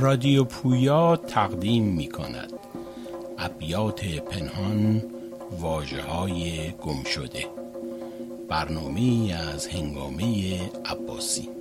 رادیو 0.00 0.44
پویا 0.44 1.16
تقدیم 1.16 1.84
می 1.84 2.08
کند 2.08 2.52
ابیات 3.38 4.04
پنهان 4.04 5.02
واجه 5.50 6.02
های 6.02 6.70
گم 6.70 7.04
شده 7.04 7.46
برنامه 8.48 9.34
از 9.34 9.66
هنگامه 9.66 10.60
عباسی. 10.84 11.59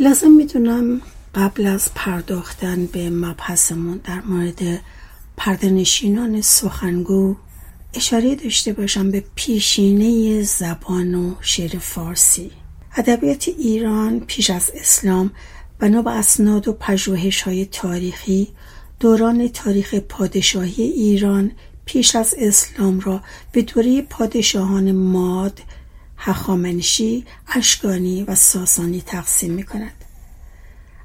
لازم 0.00 0.30
می‌دونم 0.30 1.00
قبل 1.34 1.66
از 1.66 1.90
پرداختن 1.94 2.86
به 2.86 3.10
مبحثمون 3.10 4.00
در 4.04 4.20
مورد 4.20 4.80
پردنشینان 5.36 6.40
سخنگو 6.40 7.36
اشاره 7.94 8.34
داشته 8.34 8.72
باشم 8.72 9.10
به 9.10 9.24
پیشینه 9.34 10.42
زبان 10.42 11.14
و 11.14 11.34
شعر 11.40 11.78
فارسی. 11.78 12.50
ادبیات 12.96 13.48
ایران 13.48 14.20
پیش 14.20 14.50
از 14.50 14.70
اسلام 14.74 15.30
بنا 15.78 16.02
به 16.02 16.10
اسناد 16.10 16.68
و 16.68 16.72
پژوهش 16.72 17.42
های 17.42 17.66
تاریخی 17.66 18.48
دوران 19.00 19.48
تاریخ 19.48 19.94
پادشاهی 19.94 20.82
ایران 20.82 21.50
پیش 21.84 22.16
از 22.16 22.34
اسلام 22.38 23.00
را 23.00 23.20
به 23.52 23.62
دوره 23.62 24.02
پادشاهان 24.02 24.92
ماد 24.92 25.60
هخامنشی، 26.18 27.24
اشکانی 27.48 28.24
و 28.24 28.34
ساسانی 28.34 29.00
تقسیم 29.00 29.52
می 29.52 29.62
کند. 29.62 29.92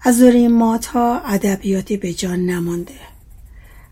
از 0.02 0.19
دوره 0.19 0.47
مادها 0.47 1.19
ادبیاتی 1.19 1.97
به 1.97 2.14
جان 2.14 2.39
نمانده 2.39 2.94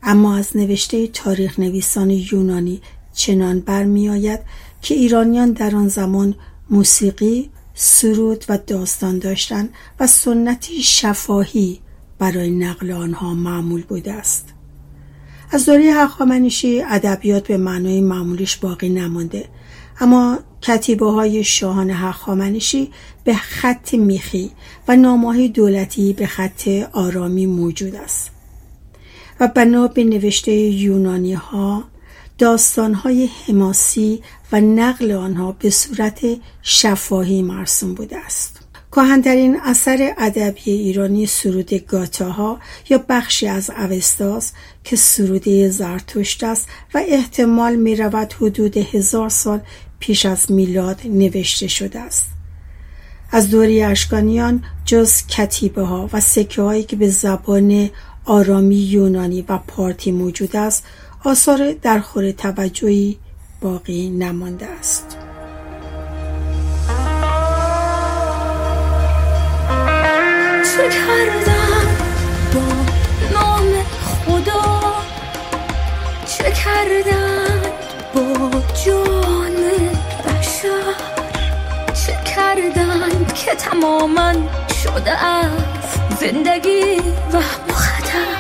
اما 0.04 0.38
از 0.38 0.58
نوشته 0.58 1.08
تاریخ 1.08 1.60
نویسان 1.60 2.10
یونانی 2.10 2.82
چنان 3.14 3.60
برمیآید 3.60 4.40
که 4.82 4.94
ایرانیان 4.96 5.52
در 5.52 5.76
آن 5.76 5.88
زمان 5.88 6.36
موسیقی، 6.70 7.50
سرود 7.74 8.46
و 8.50 8.58
داستان 8.58 9.20
داشتند 9.20 9.70
و 10.00 10.08
سنتی 10.08 10.84
شفاهی 10.84 11.80
برای 12.20 12.52
نقل 12.52 12.92
آنها 12.92 13.34
معمول 13.34 13.84
بوده 13.84 14.14
است. 14.14 14.54
از 15.52 15.66
دوره 15.66 15.94
هخامنشی 15.94 16.82
ادبیات 16.82 17.48
به 17.48 17.58
معنای 17.58 18.02
معمولیش 18.02 18.58
باقی 18.58 18.90
نمانده 18.90 19.46
اما 20.00 20.40
کتیبه 20.62 21.12
های 21.12 21.44
شاهان 21.44 21.90
هخامنشی 21.90 22.92
به 23.24 23.34
خط 23.34 23.94
میخی 23.94 24.52
و 24.88 24.96
نامه 24.96 25.48
دولتی 25.48 26.14
به 26.14 26.28
خط 26.28 26.68
آرامی 26.92 27.46
موجود 27.46 27.96
است. 27.96 28.32
و 29.40 29.48
بنا 29.48 29.88
به 29.88 30.04
نوشته 30.04 30.52
یونانی 30.52 31.34
ها 31.34 31.84
داستان 32.38 32.94
های 32.94 33.30
حماسی 33.48 34.22
و 34.52 34.62
نقل 34.62 35.12
آنها 35.12 35.52
به 35.52 35.70
صورت 35.70 36.20
شفاهی 36.62 37.42
مرسوم 37.42 37.94
بوده 37.94 38.18
است. 38.18 38.62
کهنترین 38.92 39.58
اثر 39.64 40.14
ادبی 40.18 40.72
ایرانی 40.72 41.26
سرود 41.26 41.74
گاتاها 41.74 42.60
یا 42.90 43.06
بخشی 43.10 43.48
از 43.48 43.70
اوستاس 43.70 44.52
که 44.84 44.96
سروده 44.96 45.70
زرتشت 45.70 46.44
است 46.44 46.68
و 46.94 47.02
احتمال 47.08 47.76
می 47.76 47.96
رود 47.96 48.34
حدود 48.34 48.78
هزار 48.78 49.30
سال 49.30 49.62
پیش 50.02 50.26
از 50.26 50.52
میلاد 50.52 51.02
نوشته 51.06 51.68
شده 51.68 52.00
است. 52.00 52.26
از 53.32 53.50
دوری 53.50 53.84
اشکانیان 53.84 54.64
جز 54.86 55.28
کتیبه 55.28 55.82
ها 55.82 56.10
و 56.14 56.20
سکه 56.20 56.62
هایی 56.62 56.84
که 56.84 56.96
به 56.96 57.10
زبان 57.10 57.90
آرامی 58.26 58.76
یونانی 58.76 59.46
و 59.50 59.58
پارتی 59.58 60.12
موجود 60.12 60.56
است 60.56 60.84
آثار 61.24 61.74
در 61.82 62.00
خور 62.00 62.32
توجهی 62.32 63.18
باقی 63.62 64.10
نمانده 64.10 64.66
است. 64.66 65.18
چه 70.64 70.90
با 72.54 72.62
نام 73.34 73.84
خدا؟ 74.26 74.82
چه 76.26 76.54
با 78.14 78.52
جان 78.86 79.21
چه 80.62 82.18
کردن 82.36 83.26
که 83.36 83.56
تماما 83.56 84.34
شده 84.84 85.26
از 85.26 85.50
زندگی 86.20 87.00
و 87.34 87.42
خطر 87.74 88.38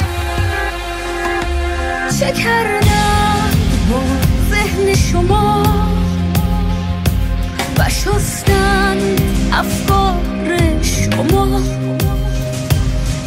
چه 2.19 2.31
کردن 2.31 3.51
با 3.91 4.01
ذهن 4.49 4.93
شما 4.93 5.63
و 7.77 7.89
شستن 7.89 8.97
افکار 9.53 10.31
شما؟ 10.81 11.61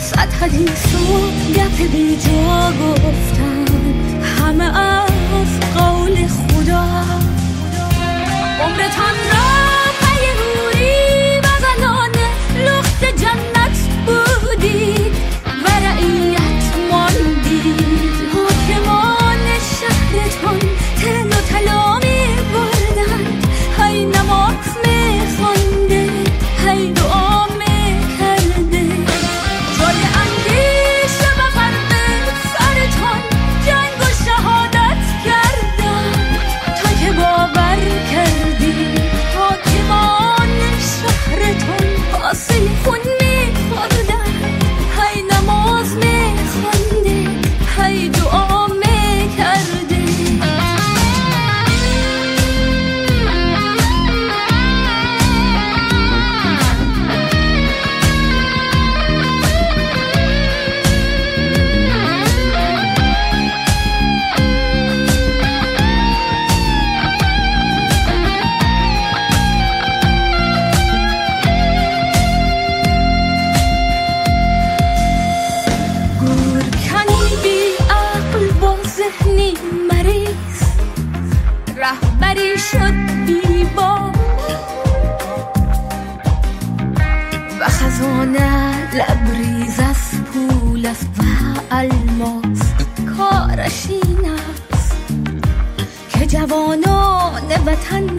صد 0.00 0.32
حدیث 0.40 0.94
و 0.94 1.52
گپ 1.52 1.92
بی 1.92 2.16
جا 2.16 2.72
گفتن 2.72 3.64
همه 4.38 4.78
از 4.78 5.60
قول 5.76 6.26
خدا. 6.26 7.33
عمرتان 8.64 9.14
را 9.32 9.73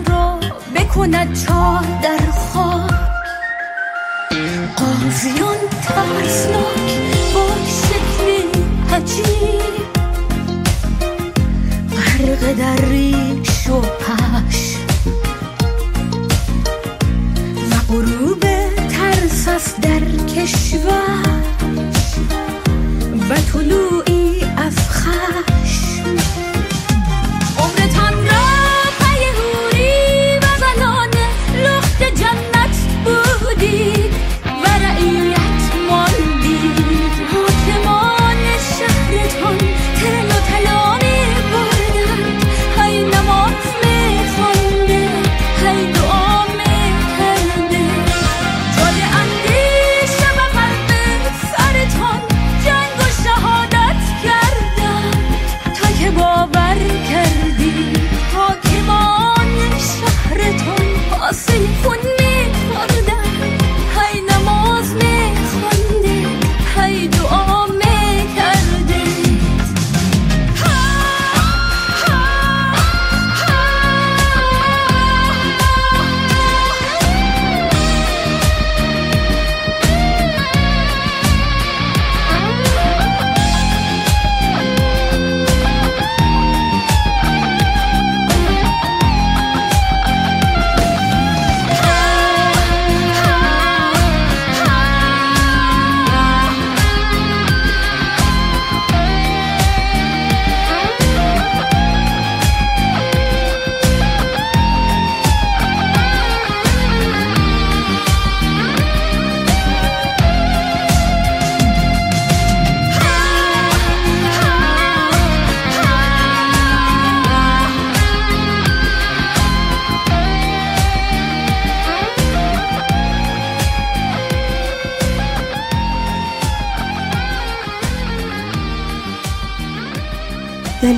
را 0.07 0.39
بکند 0.75 1.45
تا 1.45 1.81
در 2.03 2.31
خواب 2.31 2.91
قاضیان 4.77 5.57
ترسناک 5.83 6.99
با 7.33 7.47
شکل 7.67 8.59
عجیب. 8.95 9.85
غرق 11.91 12.53
در 12.53 12.85
ریش 12.85 13.69
و 13.69 13.81
پش 13.81 14.75
و 17.71 17.93
غروب 17.93 18.41
ترس 18.89 19.47
است 19.47 19.81
در 19.81 19.99
کشور. 20.35 21.45
و 23.29 23.35
طلوعی 23.35 24.41
از 24.57 24.75
خشم. 24.89 26.34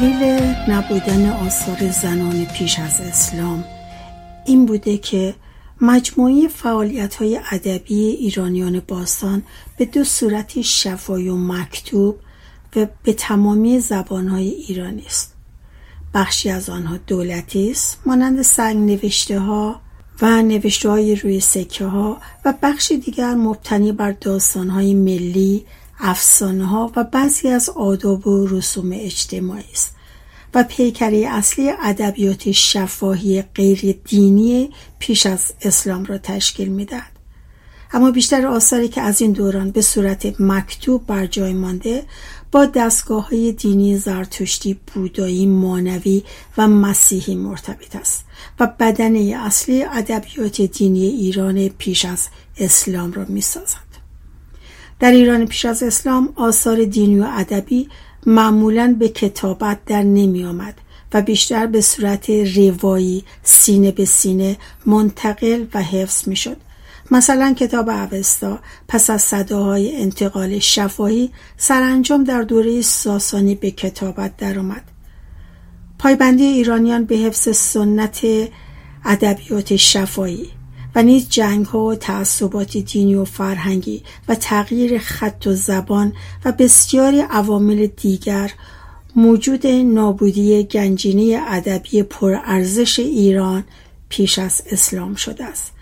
دلیل 0.02 0.24
نبودن 0.68 1.30
آثار 1.30 1.92
زنان 1.92 2.46
پیش 2.46 2.80
از 2.80 3.02
اسلام 3.02 3.64
این 4.46 4.66
بوده 4.66 4.98
که 4.98 5.36
مجموعی 5.82 6.48
فعالیت 6.48 7.16
های 7.16 7.40
ادبی 7.52 7.96
ایرانیان 7.96 8.82
باستان 8.88 9.44
به 9.78 9.86
دو 9.86 10.04
صورتی 10.04 10.64
شفای 10.64 11.30
و 11.30 11.38
مکتوب 11.38 12.20
و 12.76 12.88
به 13.04 13.14
تمامی 13.14 13.80
زبانهای 13.80 14.48
ایرانی 14.50 15.06
است. 15.06 15.34
بخشی 16.14 16.50
از 16.50 16.70
آنها 16.70 16.98
دولتی 17.08 17.72
است 17.72 18.00
مانند 18.06 18.42
سنگ 18.42 18.92
نوشته 18.92 19.40
ها 19.40 19.82
و 20.22 20.42
نوشته 20.42 20.90
های 20.90 21.16
روی 21.16 21.40
سکه 21.40 21.86
ها 21.86 22.18
و 22.46 22.54
بخش 22.62 22.92
دیگر 22.92 23.34
مبتنی 23.34 23.92
بر 23.92 24.12
داستان 24.12 24.70
های 24.70 24.94
ملی 24.94 25.66
افسانه 26.00 26.66
ها 26.66 26.92
و 26.96 27.04
بعضی 27.04 27.48
از 27.48 27.70
آداب 27.70 28.28
و 28.28 28.48
رسوم 28.48 28.92
اجتماعی 28.94 29.72
است 29.72 29.96
و 30.54 30.64
پیکره 30.64 31.28
اصلی 31.30 31.70
ادبیات 31.70 32.52
شفاهی 32.52 33.42
غیر 33.42 34.00
دینی 34.06 34.70
پیش 35.00 35.26
از 35.26 35.54
اسلام 35.62 36.06
را 36.06 36.18
تشکیل 36.18 36.68
می‌دهد 36.68 37.12
اما 37.94 38.12
بیشتر 38.12 38.48
آثاری 38.48 38.88
که 38.88 39.02
از 39.02 39.22
این 39.22 39.32
دوران 39.32 39.72
به 39.72 39.82
صورت 39.82 40.42
مکتوب 40.42 41.06
بر 41.08 41.26
جای 41.26 41.54
مانده 41.54 42.04
با 42.52 42.66
دستگاه 42.66 43.30
های 43.30 43.52
دینی 43.52 43.98
زرتشتی 43.98 44.80
بودایی 44.94 45.46
مانوی 45.46 46.24
و 46.58 46.68
مسیحی 46.68 47.36
مرتبط 47.36 47.96
است 47.96 48.26
و 48.60 48.68
بدنه 48.80 49.40
اصلی 49.46 49.84
ادبیات 49.84 50.62
دینی 50.62 51.06
ایران 51.06 51.70
پیش 51.70 52.06
از 52.06 52.28
اسلام 52.58 53.14
را 53.14 53.26
می 53.28 53.42
سازد. 53.42 53.87
در 55.00 55.12
ایران 55.12 55.46
پیش 55.46 55.66
از 55.66 55.84
اسلام 55.84 56.34
آثار 56.36 56.84
دینی 56.86 57.20
و 57.20 57.28
ادبی 57.30 57.90
معمولا 58.26 58.96
به 59.00 59.10
کتابت 59.10 59.86
در 59.86 60.04
نمی 60.04 60.46
آمد 60.46 60.74
و 61.14 61.22
بیشتر 61.22 61.66
به 61.66 61.82
صورت 61.82 62.30
روایی 62.30 63.24
سینه 63.44 63.92
به 63.92 64.06
سینه 64.06 64.58
منتقل 64.86 65.66
و 65.74 65.82
حفظ 65.82 66.28
می 66.28 66.36
شد. 66.36 66.58
مثلا 67.12 67.54
کتاب 67.54 67.90
اوستا 67.90 68.60
پس 68.88 69.10
از 69.10 69.22
صداهای 69.22 70.02
انتقال 70.02 70.60
شفاهی 70.60 71.32
سرانجام 71.58 72.24
در 72.24 72.42
دوره 72.42 72.82
ساسانی 72.82 73.56
به 73.56 73.72
کتابت 73.72 74.38
درآمد. 74.38 74.84
پایبندی 76.00 76.44
ایرانیان 76.44 77.06
به 77.06 77.16
حفظ 77.16 77.58
سنت 77.58 78.26
ادبیات 79.06 79.76
شفایی 79.76 80.50
نیز 81.04 81.30
جنگ 81.30 81.66
ها 81.66 81.80
و 81.80 81.96
تعصبات 81.96 82.78
دینی 82.78 83.16
و 83.16 83.26
فرهنگی 83.26 84.04
و 84.28 84.36
تغییر 84.36 85.00
خط 85.00 85.48
و 85.48 85.54
زبان 85.54 86.14
و 86.46 86.52
بسیاری 86.52 87.20
عوامل 87.20 87.88
دیگر 87.88 88.52
موجود 89.16 89.68
نابودی 89.68 90.64
گنجینه 90.64 91.42
ادبی 91.48 92.04
پرارزش 92.04 93.00
ایران 93.00 93.64
پیش 94.10 94.40
از 94.40 94.62
اسلام 94.72 95.16
شده 95.16 95.46
است. 95.46 95.74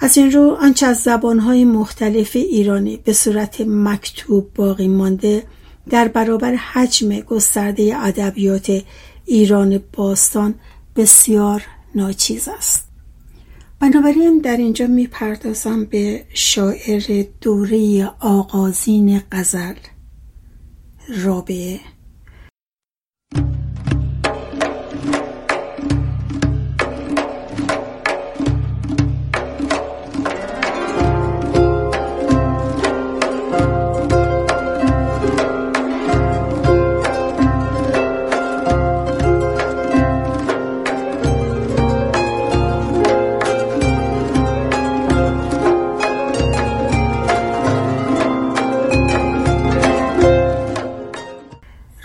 از 0.00 0.18
این 0.18 0.32
رو 0.32 0.56
آنچه 0.60 0.86
از 0.86 0.96
زبانهای 0.96 1.64
مختلف 1.64 2.36
ایرانی 2.36 2.96
به 2.96 3.12
صورت 3.12 3.60
مکتوب 3.60 4.54
باقی 4.54 4.88
مانده 4.88 5.42
در 5.90 6.08
برابر 6.08 6.54
حجم 6.54 7.20
گسترده 7.20 7.96
ادبیات 7.96 8.82
ایران 9.24 9.80
باستان 9.92 10.54
بسیار 10.96 11.62
ناچیز 11.94 12.48
است. 12.58 12.85
بنابراین 13.80 14.38
در 14.38 14.56
اینجا 14.56 14.86
می‌پردازم 14.86 15.84
به 15.84 16.24
شاعر 16.34 17.24
دوره 17.40 18.06
آغازین 18.20 19.20
غزل. 19.32 19.74
رابعه. 21.24 21.80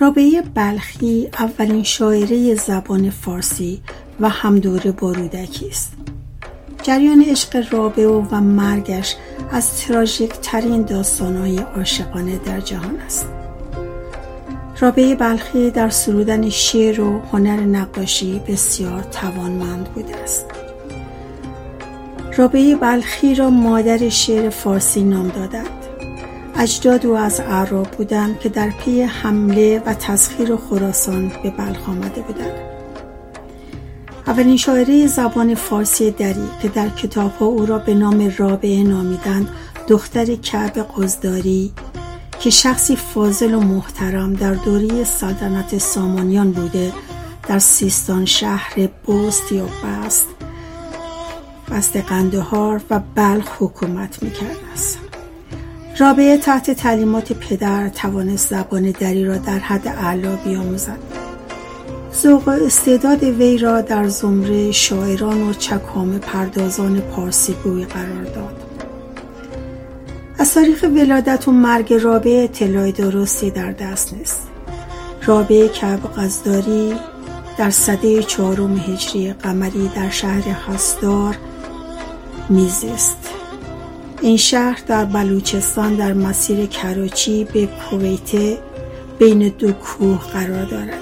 رابعه 0.01 0.41
بلخی 0.55 1.29
اولین 1.39 1.83
شاعره 1.83 2.55
زبان 2.55 3.09
فارسی 3.09 3.81
و 4.19 4.29
همدوره 4.29 4.91
با 4.91 5.11
رودکی 5.11 5.69
است. 5.69 5.93
جریان 6.83 7.21
عشق 7.21 7.73
رابعه 7.73 8.07
و 8.07 8.35
مرگش 8.35 9.15
از 9.51 9.77
تراژیک 9.77 10.31
ترین 10.41 10.81
داستانهای 10.81 11.57
عاشقانه 11.57 12.37
در 12.37 12.59
جهان 12.59 12.99
است. 12.99 13.27
رابعه 14.79 15.15
بلخی 15.15 15.71
در 15.71 15.89
سرودن 15.89 16.49
شعر 16.49 17.01
و 17.01 17.19
هنر 17.19 17.59
نقاشی 17.59 18.41
بسیار 18.47 19.03
توانمند 19.03 19.85
بوده 19.85 20.15
است. 20.15 20.45
رابعه 22.37 22.75
بلخی 22.75 23.35
را 23.35 23.49
مادر 23.49 24.09
شعر 24.09 24.49
فارسی 24.49 25.03
نام 25.03 25.27
دادند. 25.27 25.80
اجداد 26.61 27.05
او 27.05 27.15
از 27.15 27.39
اعراب 27.39 27.91
بودند 27.91 28.39
که 28.39 28.49
در 28.49 28.69
پی 28.69 29.01
حمله 29.01 29.83
و 29.85 29.93
تسخیر 29.93 30.55
خراسان 30.55 31.31
به 31.43 31.49
بلخ 31.49 31.89
آمده 31.89 32.21
بودند. 32.21 32.51
اولین 34.27 34.57
شاعره 34.57 35.07
زبان 35.07 35.55
فارسی 35.55 36.11
دری 36.11 36.49
که 36.61 36.69
در 36.69 36.89
کتابها 36.89 37.45
او 37.45 37.65
را 37.65 37.77
به 37.77 37.93
نام 37.93 38.33
رابعه 38.37 38.83
نامیدند 38.83 39.49
دختر 39.87 40.35
کعب 40.35 40.71
قزداری 40.97 41.73
که 42.39 42.49
شخصی 42.49 42.95
فاضل 42.95 43.53
و 43.53 43.59
محترم 43.59 44.33
در 44.33 44.53
دوری 44.53 45.05
سلطنت 45.05 45.77
سامانیان 45.77 46.51
بوده 46.51 46.93
در 47.47 47.59
سیستان 47.59 48.25
شهر 48.25 48.89
بست 49.07 49.51
یا 49.51 49.65
بست 49.65 50.27
بست 51.71 51.97
قندهار 51.97 52.81
و 52.89 52.99
بلخ 53.15 53.47
حکومت 53.59 54.23
می‌کرده 54.23 54.71
است 54.73 55.00
رابعه 55.97 56.37
تحت 56.37 56.71
تعلیمات 56.71 57.33
پدر 57.33 57.89
توانست 57.89 58.49
زبان 58.49 58.91
دری 58.91 59.25
را 59.25 59.37
در 59.37 59.59
حد 59.59 59.87
اعلا 59.87 60.35
بیاموزد. 60.35 60.97
ذوق 62.21 62.47
و 62.47 62.51
استعداد 62.51 63.23
وی 63.23 63.57
را 63.57 63.81
در 63.81 64.07
زمره 64.07 64.71
شاعران 64.71 65.49
و 65.49 65.53
چکام 65.53 66.19
پردازان 66.19 66.99
پارسی 66.99 67.53
گوی 67.63 67.85
قرار 67.85 68.23
داد. 68.23 68.63
از 70.39 70.53
تاریخ 70.53 70.83
ولادت 70.83 71.47
و 71.47 71.51
مرگ 71.51 71.93
رابعه 71.93 72.43
اطلاع 72.43 72.91
درستی 72.91 73.51
در 73.51 73.71
دست 73.71 74.13
نیست. 74.13 74.41
رابعه 75.25 75.67
کعب 75.67 75.99
قزداری 76.17 76.93
در 77.57 77.69
صده 77.69 78.23
چهارم 78.23 78.77
هجری 78.77 79.33
قمری 79.33 79.91
در 79.95 80.09
شهر 80.09 80.41
حسدار 80.41 81.37
میزیست. 82.49 83.30
این 84.21 84.37
شهر 84.37 84.79
در 84.87 85.05
بلوچستان 85.05 85.95
در 85.95 86.13
مسیر 86.13 86.65
کراچی 86.65 87.43
به 87.43 87.67
کویته 87.67 88.57
بین 89.19 89.49
دو 89.49 89.71
کوه 89.71 90.19
قرار 90.33 90.65
دارد. 90.65 91.01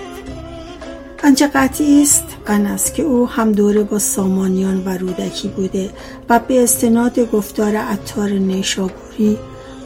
آنچه 1.24 1.48
قطعی 1.48 2.02
است 2.02 2.24
آن 2.48 2.66
است 2.66 2.94
که 2.94 3.04
او 3.04 3.30
هم 3.30 3.52
دوره 3.52 3.84
با 3.84 4.00
سامانیان 4.00 4.84
و 4.86 4.90
رودکی 4.98 5.48
بوده 5.48 5.90
و 6.30 6.40
به 6.40 6.64
استناد 6.64 7.32
گفتار 7.32 7.76
عطار 7.76 8.30
نیشابوری 8.30 9.38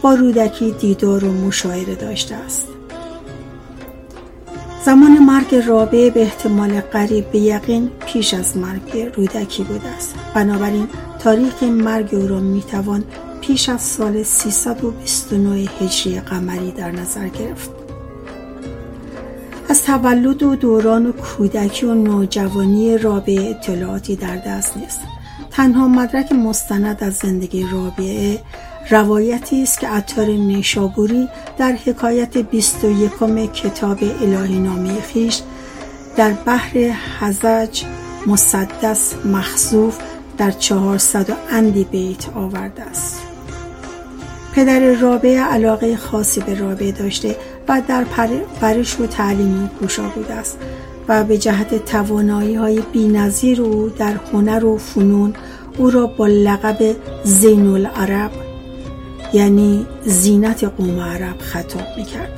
با 0.02 0.14
رودکی 0.14 0.72
دیدار 0.72 1.24
و 1.24 1.32
مشاعره 1.32 1.96
داشته 1.96 2.36
است. 2.36 2.68
زمان 4.86 5.20
مرگ 5.20 5.56
رابعه 5.56 6.10
به 6.10 6.22
احتمال 6.22 6.82
قریب 6.82 7.32
به 7.32 7.40
یقین 7.40 7.92
پیش 8.06 8.34
از 8.34 8.58
مرگ 8.58 9.12
رودکی 9.16 9.64
بوده 9.64 9.90
است. 9.90 10.16
بنابراین 10.36 10.88
تاریخ 11.24 11.64
مرگ 11.64 12.16
او 12.16 12.28
را 12.28 12.40
می‌توان 12.40 13.04
پیش 13.42 13.70
از 13.70 13.82
سال 13.82 14.24
329 14.24 15.70
هجری 15.82 16.20
قمری 16.20 16.72
در 16.72 16.92
نظر 16.92 17.28
گرفت. 17.28 17.70
از 19.70 19.84
تولد 19.84 20.44
و 20.44 20.56
دوران 20.56 21.06
و 21.06 21.12
کودکی 21.12 21.86
و 21.86 21.94
نوجوانی 21.94 22.98
رابعه 22.98 23.50
اطلاعاتی 23.50 24.16
در 24.16 24.36
دست 24.36 24.78
نیست. 24.78 25.00
تنها 25.52 25.88
مدرک 25.88 26.32
مستند 26.32 27.04
از 27.04 27.14
زندگی 27.14 27.68
رابعه 27.72 28.40
روایتی 28.90 29.64
است 29.64 29.80
که 29.80 29.88
عطار 29.88 30.26
نیشابوری 30.26 31.30
در 31.58 31.72
حکایت 31.72 32.38
21 32.38 33.54
کتاب 33.54 33.98
الهی 34.22 34.60
نامه 34.60 35.02
خیش 35.02 35.42
در 36.18 36.32
بحر 36.32 36.78
حزج 37.20 37.84
مسدس 38.28 39.14
مخصوف 39.26 40.00
در 40.44 40.52
چهارصد 40.52 41.30
و 41.30 41.34
اندی 41.50 41.84
بیت 41.84 42.30
آورده 42.36 42.82
است. 42.82 43.22
پدر 44.56 44.94
رابعه 44.94 45.40
علاقه 45.40 45.98
خاصی 45.98 46.42
به 46.42 46.60
رابعه 46.60 46.92
داشته 46.92 47.36
و 47.68 47.82
در 47.88 48.04
پرش 48.62 49.00
و 49.00 49.08
تعلیم 49.08 49.70
کوشا 49.80 50.04
بوده 50.16 50.34
است 50.34 50.58
و 51.08 51.24
به 51.24 51.38
جهت 51.38 51.86
توانایی 51.86 52.56
های 52.56 52.84
او 53.60 53.90
در 53.90 54.14
هنر 54.34 54.66
و 54.66 54.78
فنون 54.78 55.34
او 55.78 55.90
را 55.90 56.08
با 56.08 56.28
لقب 56.28 56.96
زین 57.24 57.68
العرب 57.68 58.32
یعنی 59.34 59.86
زینت 60.06 60.64
قوم 60.64 61.00
عرب 61.00 61.38
خطاب 61.40 61.88
می‌کرد. 61.98 62.32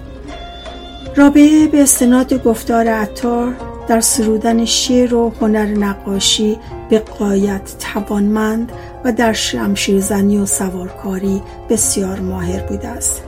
رابعه 1.16 1.68
به 1.68 1.84
استناد 1.84 2.44
گفتار 2.44 2.88
عطار 2.88 3.56
در 3.88 4.00
سرودن 4.00 4.66
شعر 4.66 5.14
و 5.14 5.34
هنر 5.42 5.66
نقاشی 5.66 6.58
به 6.90 7.00
قایت 7.00 7.76
توانمند 7.80 8.72
و 9.04 9.12
در 9.12 9.34
شمشیرزنی 9.34 10.38
و 10.38 10.46
سوارکاری 10.46 11.42
بسیار 11.70 12.20
ماهر 12.20 12.60
بوده 12.60 12.88
است. 12.88 13.24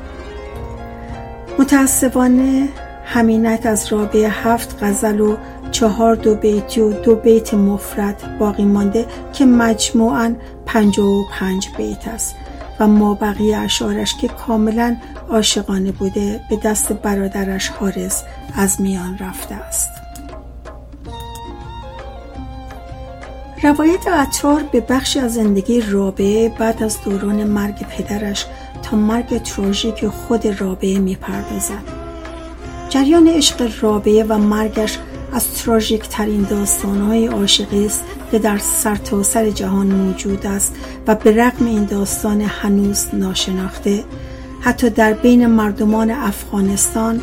متاسفانه 1.59 2.67
همینک 3.05 3.65
از 3.65 3.93
رابعه 3.93 4.29
هفت 4.29 4.83
غزل 4.83 5.19
و 5.19 5.37
چهار 5.71 6.15
دو 6.15 6.35
بیتی 6.35 6.81
و 6.81 6.93
دو 6.93 7.15
بیت 7.15 7.53
مفرد 7.53 8.37
باقی 8.39 8.65
مانده 8.65 9.05
که 9.33 9.45
مجموعاً 9.45 10.35
پنج 10.65 10.99
و 10.99 11.23
پنج 11.39 11.67
بیت 11.77 12.07
است 12.07 12.35
و 12.79 12.87
ما 12.87 13.13
بقیه 13.13 13.57
اشعارش 13.57 14.15
که 14.15 14.27
کاملا 14.27 14.95
عاشقانه 15.29 15.91
بوده 15.91 16.39
به 16.49 16.55
دست 16.55 16.93
برادرش 16.93 17.69
حارس 17.69 18.23
از 18.55 18.81
میان 18.81 19.17
رفته 19.17 19.55
است. 19.55 20.06
روایت 23.63 24.07
عطار 24.07 24.63
به 24.71 24.79
بخشی 24.79 25.19
از 25.19 25.33
زندگی 25.33 25.81
رابعه 25.81 26.49
بعد 26.49 26.83
از 26.83 26.97
دوران 27.05 27.43
مرگ 27.43 27.87
پدرش 27.87 28.45
تا 28.83 28.97
مرگ 28.97 29.41
تراژیک 29.41 30.07
خود 30.07 30.61
رابعه 30.61 30.99
می‌پردازد. 30.99 31.83
جریان 32.89 33.27
عشق 33.27 33.71
رابعه 33.81 34.23
و 34.23 34.37
مرگش 34.37 34.97
از 35.33 35.53
تراژیک 35.53 36.09
ترین 36.09 36.41
داستانهای 36.41 37.27
عاشقی 37.27 37.85
است 37.85 38.03
که 38.31 38.39
در 38.39 38.57
سرتاسر 38.57 39.43
سر 39.43 39.49
جهان 39.49 39.87
موجود 39.87 40.45
است 40.45 40.75
و 41.07 41.15
به 41.15 41.31
رغم 41.31 41.65
این 41.65 41.85
داستان 41.85 42.41
هنوز 42.41 43.05
ناشناخته. 43.13 44.03
حتی 44.61 44.89
در 44.89 45.13
بین 45.13 45.47
مردمان 45.47 46.11
افغانستان 46.11 47.19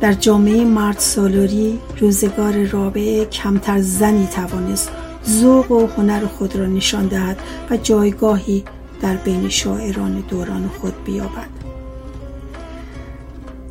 در 0.00 0.12
جامعه 0.12 0.64
مرد 0.64 0.98
سالاری 0.98 1.78
روزگار 1.98 2.52
رابعه 2.64 3.24
کمتر 3.24 3.80
زنی 3.80 4.26
توانست 4.26 4.90
ذوق 5.28 5.70
و 5.70 5.86
هنر 5.86 6.26
خود 6.26 6.56
را 6.56 6.66
نشان 6.66 7.06
دهد 7.06 7.38
و 7.70 7.76
جایگاهی 7.76 8.64
در 9.02 9.16
بین 9.16 9.48
شاعران 9.48 10.24
دوران 10.28 10.70
خود 10.80 11.04
بیابد 11.04 11.62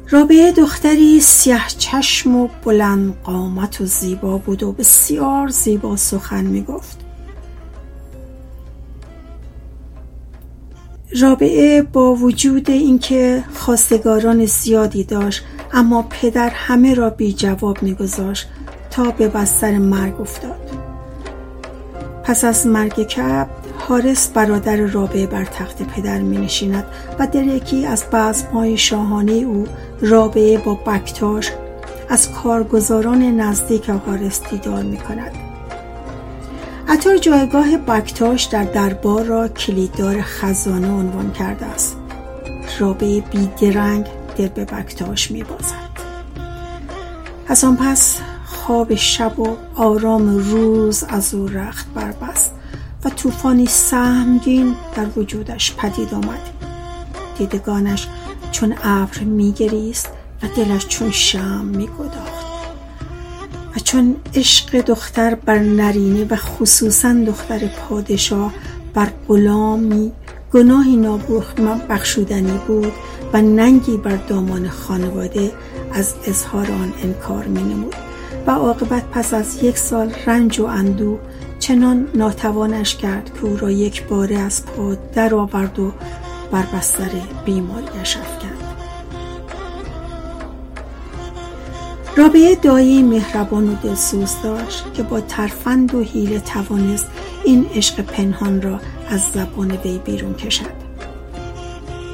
رابعه 0.09 0.51
دختری 0.51 1.19
سیاه 1.19 1.67
چشم 1.77 2.35
و 2.35 2.47
بلند 2.63 3.15
قامت 3.23 3.81
و 3.81 3.85
زیبا 3.85 4.37
بود 4.37 4.63
و 4.63 4.71
بسیار 4.71 5.47
زیبا 5.47 5.95
سخن 5.95 6.45
می 6.45 6.63
گفت. 6.63 6.97
رابعه 11.21 11.81
با 11.81 12.15
وجود 12.15 12.69
اینکه 12.69 13.43
خواستگاران 13.53 14.45
زیادی 14.45 15.03
داشت 15.03 15.43
اما 15.73 16.07
پدر 16.09 16.49
همه 16.49 16.93
را 16.93 17.09
بی 17.09 17.33
جواب 17.33 17.83
میگذاشت 17.83 18.47
تا 18.91 19.11
به 19.11 19.27
بستر 19.27 19.77
مرگ 19.77 20.21
افتاد 20.21 20.70
پس 22.31 22.43
از 22.43 22.67
مرگ 22.67 23.03
کب 23.03 23.47
حارس 23.77 24.27
برادر 24.27 24.75
رابعه 24.75 25.27
بر 25.27 25.45
تخت 25.45 25.83
پدر 25.83 26.21
می 26.21 26.37
نشیند 26.37 26.83
و 27.19 27.27
در 27.27 27.43
یکی 27.43 27.85
از 27.85 28.03
بزمهای 28.13 28.77
شاهانه 28.77 29.31
او 29.31 29.67
رابعه 30.01 30.57
با 30.57 30.73
بکتاش 30.73 31.51
از 32.09 32.31
کارگزاران 32.31 33.21
نزدیک 33.21 33.89
حارس 33.89 34.41
دیدار 34.49 34.83
می 34.83 34.97
کند. 34.97 35.31
عطار 36.87 37.17
جایگاه 37.17 37.77
بکتاش 37.77 38.43
در 38.43 38.63
دربار 38.63 39.23
را 39.23 39.47
کلیددار 39.47 40.21
خزانه 40.21 40.91
عنوان 40.91 41.31
کرده 41.31 41.65
است. 41.65 41.97
رابعه 42.79 43.21
بیدرنگ 43.21 44.05
دل 44.37 44.47
به 44.47 44.65
بکتاش 44.65 45.31
می 45.31 45.43
بازد. 45.43 45.91
از 47.47 47.63
آن 47.63 47.75
پس 47.75 48.21
خواب 48.71 48.95
شب 48.95 49.39
و 49.39 49.57
آرام 49.75 50.37
روز 50.37 51.03
از 51.09 51.33
او 51.33 51.47
رخت 51.47 51.93
بربست 51.93 52.51
و 53.03 53.09
طوفانی 53.09 53.65
سهمگین 53.65 54.75
در 54.95 55.05
وجودش 55.19 55.75
پدید 55.75 56.13
آمد. 56.13 56.39
دیدگانش 57.37 58.07
چون 58.51 58.75
ابر 58.83 59.19
میگریست 59.19 60.09
و 60.43 60.47
دلش 60.55 60.87
چون 60.87 61.11
شم 61.11 61.65
میگداخت 61.65 62.45
و 63.75 63.79
چون 63.83 64.15
عشق 64.35 64.81
دختر 64.81 65.35
بر 65.35 65.59
نرینه 65.59 66.27
و 66.29 66.35
خصوصا 66.35 67.13
دختر 67.13 67.59
پادشاه 67.67 68.53
بر 68.93 69.07
غلامی 69.27 70.11
گناهی 70.53 70.95
نابخت 70.95 71.61
بخشودنی 71.61 72.59
بود 72.67 72.93
و 73.33 73.41
ننگی 73.41 73.97
بر 73.97 74.15
دامان 74.15 74.69
خانواده 74.69 75.51
از 75.93 76.13
اظهار 76.25 76.71
آن 76.71 76.93
انکار 77.03 77.47
می 77.47 77.63
نمود 77.63 77.95
و 78.47 78.51
عاقبت 78.51 79.03
پس 79.11 79.33
از 79.33 79.63
یک 79.63 79.77
سال 79.77 80.13
رنج 80.25 80.59
و 80.59 80.65
اندوه 80.65 81.19
چنان 81.59 82.07
ناتوانش 82.15 82.95
کرد 82.95 83.31
که 83.33 83.45
او 83.45 83.57
را 83.57 83.71
یک 83.71 84.07
باره 84.07 84.37
از 84.37 84.65
پا 84.65 84.95
در 84.95 85.35
آورد 85.35 85.79
و 85.79 85.91
بر 86.51 86.63
بستر 86.73 87.09
بیماریش 87.45 88.17
افکند. 88.17 88.61
رابعه 92.17 92.55
دایی 92.55 93.03
مهربان 93.03 93.69
و 93.69 93.75
دلسوز 93.75 94.31
داشت 94.43 94.93
که 94.93 95.03
با 95.03 95.21
ترفند 95.21 95.95
و 95.95 96.03
حیله 96.03 96.39
توانست 96.39 97.07
این 97.43 97.65
عشق 97.75 98.01
پنهان 98.01 98.61
را 98.61 98.79
از 99.09 99.21
زبان 99.33 99.71
وی 99.71 99.97
بیرون 99.97 100.33
کشد. 100.33 100.81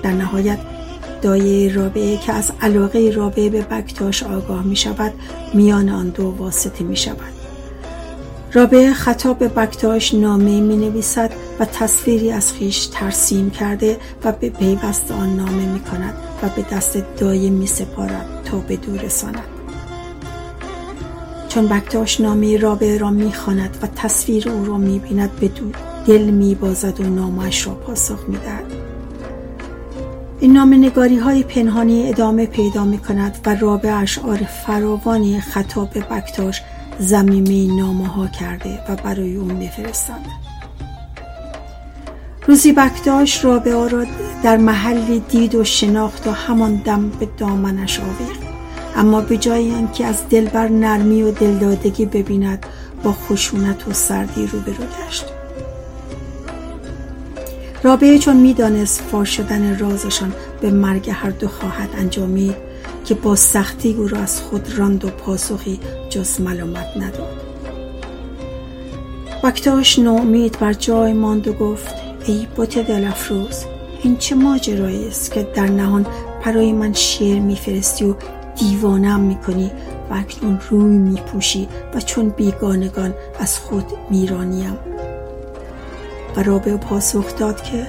در 0.04 0.12
نهایت 0.12 0.60
دایه 1.22 1.74
رابعه 1.74 2.18
که 2.18 2.34
از 2.34 2.52
علاقه 2.62 3.12
رابعه 3.16 3.50
به 3.50 3.62
بکتاش 3.62 4.24
آگاه 4.24 4.64
می 4.64 4.76
شود 4.76 5.14
میان 5.54 5.90
آن 5.90 6.10
دو 6.10 6.36
واسطه 6.38 6.84
می 6.84 6.96
شود 6.96 7.34
رابعه 8.54 8.94
خطاب 8.94 9.40
به 9.40 9.48
بکتاش 9.48 10.14
نامه 10.14 10.62
می 10.62 10.78
نویسد 10.78 11.32
و 11.60 11.66
تصویری 11.66 12.32
از 12.32 12.54
خیش 12.54 12.86
ترسیم 12.86 13.50
کرده 13.50 13.98
و 14.24 14.32
به 14.32 14.50
پیوست 14.50 15.12
آن 15.12 15.36
نامه 15.36 15.66
می 15.66 15.80
کند 15.80 16.14
و 16.44 16.50
به 16.50 16.66
دست 16.72 16.98
دایه 17.18 17.50
می 17.50 17.68
سپارد 17.68 18.26
تا 18.46 18.58
به 18.58 18.76
دور 18.76 19.00
رساند 19.00 19.44
چون 21.50 21.68
بکتاش 21.68 22.22
نامه 22.22 22.58
رابعه 22.58 22.98
را 22.98 23.12
می 23.12 23.34
خاند 23.34 23.78
و 23.82 23.88
تصویر 23.96 24.50
او 24.50 24.66
را 24.66 24.78
می 24.78 25.00
بیند 25.00 25.32
به 25.40 25.52
دل 26.08 26.22
می 26.22 26.56
بازد 26.56 27.00
و 27.02 27.04
نامش 27.04 27.68
را 27.68 27.74
پاسخ 27.74 28.20
می 28.28 28.38
دهد. 28.38 28.97
این 30.40 30.54
نام 30.54 30.74
نگاری 30.74 31.18
های 31.18 31.44
پنهانی 31.44 32.10
ادامه 32.10 32.46
پیدا 32.46 32.86
می 32.86 32.98
کند 32.98 33.38
و 33.46 33.56
رابع 33.56 33.94
اشعار 34.02 34.38
فراوانی 34.38 35.42
خطاب 35.42 35.90
بکتاش 36.00 36.62
زمیمه 37.00 37.76
نامه 37.76 38.08
ها 38.08 38.28
کرده 38.28 38.80
و 38.90 38.96
برای 38.96 39.36
اون 39.36 39.52
میفرستند 39.52 40.26
روزی 42.48 42.72
بکتاش 42.72 43.46
رابعه 43.46 43.88
را 43.88 44.06
در 44.44 44.58
محلی 44.58 45.20
دید 45.20 45.56
و 45.56 45.64
شناخت 45.64 46.28
و 46.28 46.32
همان 46.32 46.76
دم 46.76 47.10
به 47.10 47.28
دامنش 47.38 48.00
آویخت 48.00 48.42
اما 48.96 49.22
به 49.22 49.38
جای 49.38 49.64
اینکه 49.64 50.06
از 50.06 50.30
دلبر 50.30 50.68
نرمی 50.68 51.24
و 51.24 51.32
دلدادگی 51.32 52.06
ببیند 52.06 52.66
با 53.04 53.12
خشونت 53.12 53.88
و 53.88 53.94
سردی 53.94 54.48
روبرو 54.48 54.74
گشت. 54.74 55.37
رابعه 57.84 58.20
چون 58.20 58.36
می‌دانست 58.38 59.02
فاش 59.02 59.38
شدن 59.38 59.80
رازشان 59.80 60.34
به 60.62 60.72
مرگ 60.72 61.10
هر 61.10 61.30
دو 61.30 61.48
خواهد 61.48 61.90
انجامید 61.98 62.56
که 63.06 63.14
با 63.14 63.36
سختی 63.36 63.94
او 63.94 64.08
را 64.08 64.20
از 64.20 64.42
خود 64.42 64.78
راند 64.78 65.06
و 65.06 65.10
پاسخی 65.10 65.80
جز 66.10 66.42
ملامت 66.42 66.88
نداد. 66.98 67.42
وقتاش 69.44 70.00
ناامید 70.00 70.60
بر 70.60 70.74
جای 70.74 71.14
ماند 71.14 71.48
و 71.48 71.54
گفت 71.54 71.96
ای 72.26 72.48
بت 72.58 72.78
دل 72.78 73.06
افروز 73.06 73.64
این 74.04 74.18
چه 74.18 74.36
ماجرایی 74.36 75.08
است 75.08 75.32
که 75.32 75.48
در 75.56 75.68
نهان 75.68 76.06
برای 76.46 76.72
من 76.72 76.94
شعر 76.94 77.40
میفرستی 77.40 78.06
و 78.06 78.16
دیوانم 78.60 79.20
می‌کنی 79.20 79.72
و 80.10 80.14
اکنون 80.14 80.60
روی 80.70 80.98
میپوشی 80.98 81.68
و 81.94 82.00
چون 82.00 82.30
بیگانگان 82.30 83.14
از 83.40 83.58
خود 83.58 83.86
میرانیم 84.10 84.78
و 86.38 86.44
رابع 86.44 86.78
پاسخ 86.78 87.36
داد 87.36 87.64
که 87.64 87.88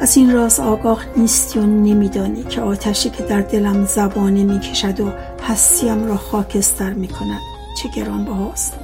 از 0.00 0.16
این 0.16 0.32
راز 0.32 0.60
آگاه 0.60 1.04
نیستی 1.16 1.58
و 1.58 1.62
نمیدانی 1.62 2.42
که 2.42 2.60
آتشی 2.60 3.10
که 3.10 3.22
در 3.22 3.40
دلم 3.40 3.84
زبانه 3.84 4.44
می‌کشد 4.44 5.00
و 5.00 5.12
هستیم 5.48 6.06
را 6.06 6.16
خاکستر 6.16 6.92
می‌کند. 6.92 7.40
چه 7.82 7.88
گران 7.88 8.24
بهاست 8.24 8.74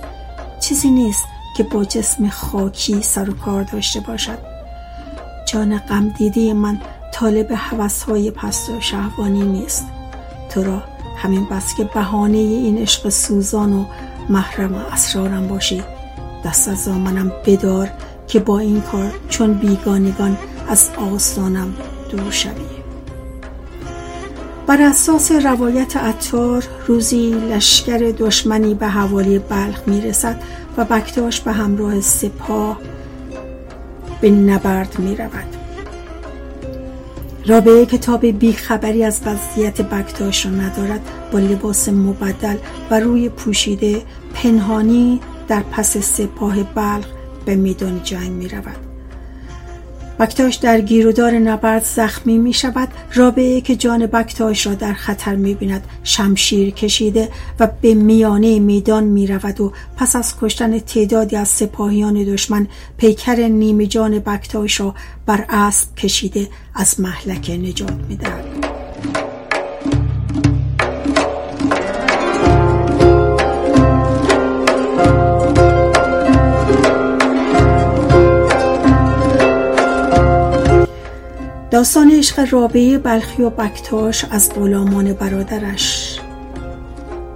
چیزی 0.60 0.90
نیست 0.90 1.24
که 1.56 1.62
با 1.62 1.84
جسم 1.84 2.28
خاکی 2.28 3.02
سر 3.02 3.30
و 3.30 3.34
کار 3.34 3.62
داشته 3.62 4.00
باشد. 4.00 4.38
جان 5.46 5.78
غم 5.78 6.08
دیده 6.08 6.54
من 6.54 6.80
طالب 7.12 7.52
های 8.06 8.30
پست 8.30 8.70
و 8.70 8.80
شهوانی 8.80 9.42
نیست. 9.42 9.86
تو 10.50 10.64
را 10.64 10.82
همین 11.16 11.44
بس 11.44 11.74
که 11.76 11.84
بهانه 11.84 12.38
این 12.38 12.78
عشق 12.78 13.08
سوزان 13.08 13.72
و 13.72 13.84
محرم 14.28 14.74
اسرارم 14.74 15.48
باشی. 15.48 15.82
دست 16.44 16.68
از 16.68 16.84
دامنم 16.84 17.32
بدار 17.46 17.90
که 18.28 18.40
با 18.40 18.58
این 18.58 18.80
کار 18.80 19.12
چون 19.28 19.54
بیگانگان 19.54 20.38
از 20.68 20.90
آستانم 21.14 21.74
دور 22.10 22.30
شوی 22.30 22.76
بر 24.66 24.82
اساس 24.82 25.32
روایت 25.32 25.96
عطار 25.96 26.64
روزی 26.86 27.30
لشکر 27.30 27.98
دشمنی 27.98 28.74
به 28.74 28.86
حوالی 28.86 29.38
بلخ 29.38 29.82
می‌رسد 29.86 30.42
و 30.76 30.84
بکتاش 30.84 31.40
به 31.40 31.52
همراه 31.52 32.00
سپاه 32.00 32.80
به 34.20 34.30
نبرد 34.30 34.98
می 34.98 35.16
رود. 35.16 35.56
رابعه 37.46 37.86
کتاب 37.86 38.26
بی 38.26 38.52
خبری 38.52 39.04
از 39.04 39.20
وضعیت 39.26 39.82
بکتاش 39.82 40.46
را 40.46 40.52
ندارد 40.52 41.00
با 41.32 41.38
لباس 41.38 41.88
مبدل 41.88 42.56
و 42.90 43.00
روی 43.00 43.28
پوشیده 43.28 44.02
پنهانی 44.34 45.20
در 45.48 45.62
پس 45.62 45.96
سپاه 45.96 46.62
بلخ 46.62 47.06
به 47.44 47.56
میدان 47.56 48.00
جنگ 48.04 48.30
می 48.30 48.48
رود. 48.48 48.76
بکتاش 50.18 50.54
در 50.54 50.80
گیرودار 50.80 51.32
نبرد 51.32 51.84
زخمی 51.84 52.38
می 52.38 52.52
شود 52.52 52.88
رابعه 53.14 53.60
که 53.60 53.76
جان 53.76 54.06
بکتاش 54.06 54.66
را 54.66 54.74
در 54.74 54.92
خطر 54.92 55.36
می 55.36 55.54
بیند 55.54 55.84
شمشیر 56.04 56.70
کشیده 56.70 57.28
و 57.60 57.68
به 57.80 57.94
میانه 57.94 58.58
میدان 58.58 59.04
می 59.04 59.26
رود 59.26 59.60
و 59.60 59.72
پس 59.96 60.16
از 60.16 60.34
کشتن 60.40 60.78
تعدادی 60.78 61.36
از 61.36 61.48
سپاهیان 61.48 62.14
دشمن 62.14 62.66
پیکر 62.96 63.34
نیمه 63.34 63.86
جان 63.86 64.18
بکتاش 64.18 64.80
را 64.80 64.94
بر 65.26 65.44
اسب 65.48 65.94
کشیده 65.94 66.48
از 66.74 67.00
محلک 67.00 67.50
نجات 67.50 67.96
می 68.08 68.16
دهد. 68.16 69.35
داستان 81.76 82.10
عشق 82.10 82.52
رابعه 82.52 82.98
بلخی 82.98 83.42
و 83.42 83.50
بکتاش 83.50 84.24
از 84.30 84.52
غلامان 84.52 85.12
برادرش. 85.12 86.18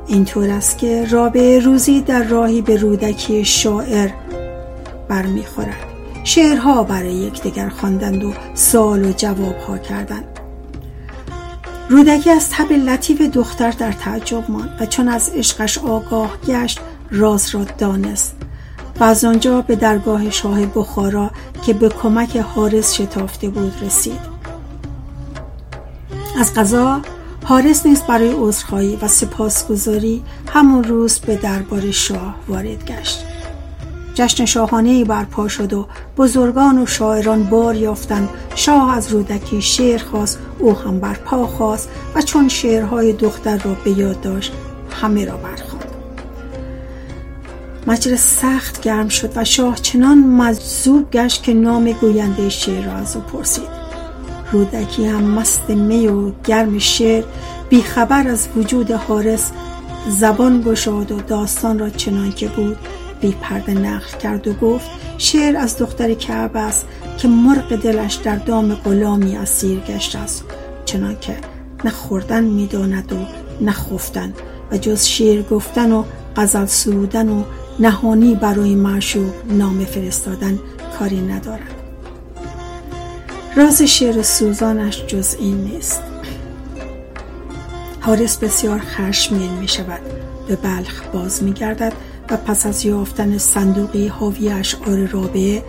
اینطور 0.06 0.50
است 0.50 0.78
که 0.78 1.06
رابعه 1.10 1.58
روزی 1.58 2.00
در 2.00 2.22
راهی 2.22 2.62
به 2.62 2.76
رودکی 2.76 3.44
شاعر 3.44 4.10
برمیخورد. 5.08 5.76
شعرها 6.24 6.82
برای 6.82 7.12
یکدیگر 7.12 7.68
خواندند 7.68 8.24
و 8.24 8.32
سال 8.54 9.04
و 9.04 9.12
جوابها 9.12 9.78
کردند. 9.78 10.40
رودکی 11.88 12.30
از 12.30 12.50
تب 12.50 12.72
لطیف 12.72 13.20
دختر 13.20 13.70
در 13.70 13.92
تعجب 13.92 14.50
ماند 14.50 14.76
و 14.80 14.86
چون 14.86 15.08
از 15.08 15.30
عشقش 15.34 15.78
آگاه 15.78 16.38
گشت 16.46 16.80
راز 17.10 17.54
را 17.54 17.64
دانست 17.78 18.36
و 19.00 19.04
از 19.04 19.24
آنجا 19.24 19.60
به 19.60 19.76
درگاه 19.76 20.30
شاه 20.30 20.66
بخارا 20.66 21.30
که 21.62 21.72
به 21.72 21.88
کمک 21.88 22.36
حارس 22.36 22.94
شتافته 22.94 23.48
بود 23.48 23.72
رسید. 23.82 24.29
از 26.40 26.54
قضا 26.54 27.00
حارس 27.44 27.86
نیز 27.86 28.02
برای 28.02 28.32
عذرخواهی 28.32 28.98
و 29.02 29.08
سپاسگزاری 29.08 30.22
همون 30.48 30.84
روز 30.84 31.18
به 31.18 31.36
دربار 31.36 31.90
شاه 31.90 32.34
وارد 32.48 32.84
گشت. 32.84 33.24
جشن 34.14 34.44
شاهانه 34.44 35.04
برپا 35.04 35.48
شد 35.48 35.72
و 35.72 35.86
بزرگان 36.16 36.78
و 36.78 36.86
شاعران 36.86 37.44
بار 37.44 37.76
یافتند. 37.76 38.28
شاه 38.54 38.96
از 38.96 39.12
رودکی 39.12 39.62
شعر 39.62 39.98
خواست 39.98 40.38
او 40.58 40.76
هم 40.78 41.00
برپا 41.00 41.46
خواست 41.46 41.88
و 42.14 42.22
چون 42.22 42.48
شعرهای 42.48 43.12
دختر 43.12 43.58
را 43.58 43.76
به 43.84 43.90
یاد 43.90 44.20
داشت 44.20 44.52
همه 45.02 45.24
را 45.24 45.36
برخواند. 45.36 45.90
مجلس 47.86 48.40
سخت 48.40 48.80
گرم 48.80 49.08
شد 49.08 49.32
و 49.36 49.44
شاه 49.44 49.76
چنان 49.76 50.18
مجذوب 50.18 51.10
گشت 51.10 51.42
که 51.42 51.54
نام 51.54 51.92
گوینده 51.92 52.48
شعر 52.48 52.84
را 52.84 52.92
از 52.92 53.16
او 53.16 53.22
پرسید. 53.22 53.79
رودکی 54.52 55.06
هم 55.06 55.22
مست 55.22 55.70
می 55.70 56.06
و 56.08 56.32
گرم 56.44 56.78
شعر 56.78 57.24
بیخبر 57.68 58.28
از 58.28 58.48
وجود 58.56 58.90
حارس 58.90 59.50
زبان 60.08 60.62
گشاد 60.66 61.12
و 61.12 61.20
داستان 61.20 61.78
را 61.78 61.90
چنان 61.90 62.32
که 62.32 62.48
بود 62.48 62.76
بی 63.20 63.34
پرده 63.40 63.74
نقل 63.74 64.18
کرد 64.18 64.48
و 64.48 64.52
گفت 64.52 64.90
شعر 65.18 65.56
از 65.56 65.78
دختر 65.78 66.14
کعب 66.14 66.56
است 66.56 66.86
که 67.18 67.28
مرغ 67.28 67.76
دلش 67.76 68.14
در 68.14 68.36
دام 68.36 68.74
غلامی 68.74 69.36
اسیر 69.36 69.80
گشته 69.80 70.18
است. 70.18 70.44
چنان 70.84 71.16
که 71.20 71.36
نه 71.84 71.90
خوردن 71.90 72.44
می‌داند 72.44 73.12
و 73.12 73.16
نه 73.64 73.72
خفتن 73.72 74.34
و 74.72 74.76
جز 74.76 75.04
شعر 75.04 75.42
گفتن 75.42 75.92
و 75.92 76.04
غزل 76.36 76.66
سرودن 76.66 77.28
و 77.28 77.42
نهانی 77.78 78.34
برای 78.34 78.74
معشوق 78.74 79.32
نام 79.48 79.84
فرستادن 79.84 80.58
کاری 80.98 81.20
ندارد. 81.20 81.79
راز 83.56 83.82
شعر 83.82 84.22
سوزانش 84.22 85.04
جز 85.06 85.36
این 85.38 85.56
نیست. 85.56 86.02
حارس 88.00 88.36
بسیار 88.36 88.78
خشمگین 88.78 89.52
می 89.52 89.68
شود 89.68 90.00
به 90.48 90.56
بلخ 90.56 91.02
باز 91.12 91.42
می 91.42 91.52
گردد 91.52 91.92
و 92.30 92.36
پس 92.36 92.66
از 92.66 92.84
یافتن 92.84 93.38
صندوقی 93.38 94.08
حاوی 94.08 94.48
اشعار 94.48 95.06
رابعه 95.06 95.62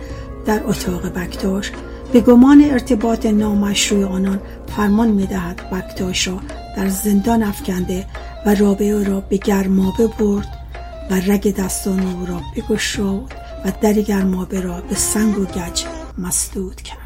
در 0.46 0.60
اتاق 0.66 1.06
بکتاش 1.06 1.72
به 2.12 2.20
گمان 2.20 2.64
ارتباط 2.70 3.26
نامشروع 3.26 4.04
آنان 4.04 4.40
فرمان 4.76 5.08
می‌دهد 5.08 5.70
بکتاش 5.70 6.28
را 6.28 6.40
در 6.76 6.88
زندان 6.88 7.42
افکنده 7.42 8.06
و 8.46 8.54
رابعه 8.54 9.04
را 9.04 9.20
به 9.20 9.36
گرمابه 9.36 10.06
برد 10.06 10.48
و 11.10 11.14
رگ 11.14 11.56
دستان 11.56 12.00
او 12.00 12.26
را 12.26 12.40
بگشاد 12.56 13.32
و 13.64 13.72
در 13.80 13.92
گرمابه 13.92 14.60
را 14.60 14.80
به 14.80 14.94
سنگ 14.94 15.38
و 15.38 15.44
گچ 15.44 15.84
مسدود 16.18 16.82
کرد. 16.82 17.01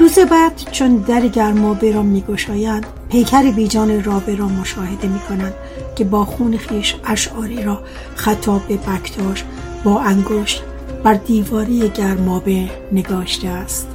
روز 0.00 0.18
بعد 0.18 0.62
چون 0.72 0.96
در 0.96 1.26
گرمابه 1.26 1.92
را 1.92 2.02
میگشایند 2.02 2.86
پیکر 3.08 3.50
بیجان 3.50 4.04
رابه 4.04 4.34
را 4.34 4.48
مشاهده 4.48 5.08
می 5.08 5.20
کنند 5.20 5.54
که 5.96 6.04
با 6.04 6.24
خون 6.24 6.56
خیش 6.56 6.96
اشعاری 7.04 7.62
را 7.62 7.82
خطاب 8.16 8.62
به 8.68 8.76
بکتاش 8.76 9.44
با 9.84 10.00
انگشت 10.00 10.62
بر 11.04 11.14
دیواری 11.14 11.88
گرمابه 11.88 12.70
نگاشته 12.92 13.48
است. 13.48 13.88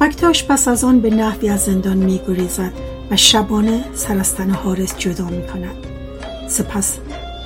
بکتاش 0.00 0.44
پس 0.44 0.68
از 0.68 0.84
آن 0.84 1.00
به 1.00 1.10
نحوی 1.10 1.48
از 1.48 1.64
زندان 1.64 1.96
می 1.96 2.20
گریزد 2.28 2.72
و 3.10 3.16
شبانه 3.16 3.84
سرستن 3.94 4.50
حارس 4.50 4.98
جدا 4.98 5.24
می 5.24 5.46
کند 5.46 5.76
سپس 6.48 6.98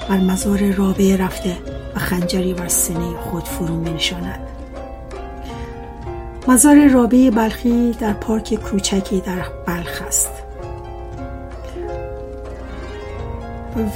بر 0.08 0.16
مزار 0.16 0.72
رابعه 0.72 1.16
رفته 1.16 1.56
و 1.96 1.98
خنجری 1.98 2.54
بر 2.54 2.68
سینه 2.68 3.16
خود 3.16 3.44
فرو 3.44 3.76
می 3.76 3.90
نشاند. 3.90 4.40
مزار 6.48 6.88
رابعه 6.88 7.30
بلخی 7.30 7.92
در 8.00 8.12
پارک 8.12 8.54
کوچکی 8.54 9.20
در 9.20 9.44
بلخ 9.66 10.02
است 10.06 10.30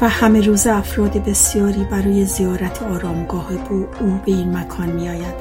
و 0.00 0.08
همه 0.08 0.40
روز 0.40 0.66
افراد 0.66 1.12
بسیاری 1.12 1.84
برای 1.84 2.24
زیارت 2.24 2.82
آرامگاه 2.82 3.52
او 4.00 4.20
به 4.26 4.32
این 4.32 4.56
مکان 4.56 4.88
می 4.88 5.08
آید. 5.08 5.34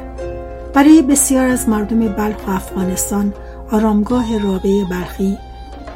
برای 0.74 1.02
بسیار 1.02 1.48
از 1.48 1.70
مردم 1.70 2.08
بلخ 2.08 2.48
و 2.48 2.52
افغانستان 2.52 3.34
آرامگاه 3.72 4.38
رابعه 4.38 4.86
بلخی 4.86 5.38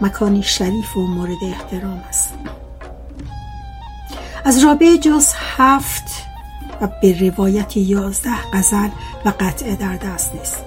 مکانی 0.01 0.43
شریف 0.43 0.97
و 0.97 1.07
مورد 1.07 1.43
احترام 1.43 2.03
است 2.09 2.33
از 4.49 4.63
رابعه 4.63 4.97
جز 4.97 5.27
هفت 5.57 6.03
و 6.81 6.87
به 7.01 7.29
روایت 7.29 7.77
یازده 7.77 8.51
غزل 8.53 8.89
و 9.25 9.33
قطعه 9.39 9.75
در 9.75 9.95
دست 9.95 10.35
نیست. 10.35 10.57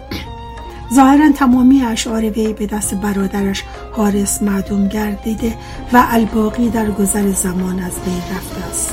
ظاهرا 0.94 1.32
تمامی 1.32 1.82
اشعار 1.82 2.24
وی 2.24 2.52
به 2.52 2.66
دست 2.66 2.94
برادرش 2.94 3.64
حارس 3.92 4.42
معدوم 4.42 4.88
گردیده 4.88 5.56
و 5.92 6.06
الباقی 6.10 6.68
در 6.68 6.90
گذر 6.90 7.32
زمان 7.32 7.80
از 7.80 7.92
بین 8.04 8.36
رفته 8.36 8.66
است. 8.70 8.92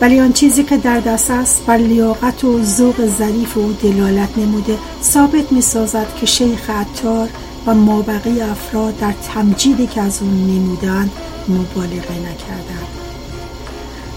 ولی 0.00 0.20
آن 0.20 0.32
چیزی 0.32 0.64
که 0.64 0.76
در 0.76 1.00
دست 1.00 1.30
است 1.30 1.66
بر 1.66 1.76
لیاقت 1.76 2.44
و 2.44 2.62
ذوق 2.62 3.06
ظریف 3.06 3.56
او 3.56 3.72
دلالت 3.82 4.38
نموده 4.38 4.78
ثابت 5.02 5.52
می 5.52 5.60
سازد 5.60 6.14
که 6.20 6.26
شیخ 6.26 6.70
عطار 6.70 7.28
و 7.66 7.74
مابقی 7.74 8.40
افراد 8.40 8.98
در 8.98 9.12
تمجیدی 9.34 9.86
که 9.86 10.00
از 10.00 10.22
اون 10.22 10.46
نمودند 10.46 11.10
مبالغه 11.48 12.18
نکردند. 12.18 13.01